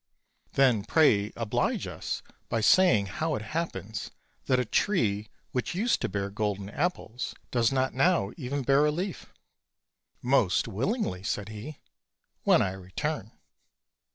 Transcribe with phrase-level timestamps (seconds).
[0.53, 4.09] "Then pray oblige us by saying how it happens
[4.45, 8.89] that a tree which used to bear golden apples does not now even bear a
[8.91, 9.31] leaf?"
[10.19, 11.77] "Most willingly," said he,
[12.45, 13.31] "when I return."